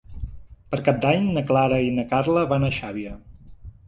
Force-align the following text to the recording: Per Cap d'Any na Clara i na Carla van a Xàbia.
Per 0.69 0.77
Cap 0.87 0.95
d'Any 1.03 1.27
na 1.35 1.43
Clara 1.51 1.77
i 1.87 1.91
na 1.97 2.05
Carla 2.13 2.47
van 2.55 2.65
a 2.65 2.73
Xàbia. 2.79 3.13